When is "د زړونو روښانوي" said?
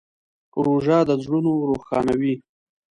1.07-2.33